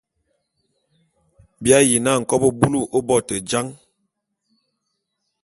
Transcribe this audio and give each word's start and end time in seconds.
Bi 1.61 1.69
ayi 1.77 1.97
na 2.05 2.11
nkobô 2.21 2.47
búlù 2.59 2.79
ô 2.97 2.99
bo 3.07 3.15
te 3.27 3.35
jan. 3.49 3.67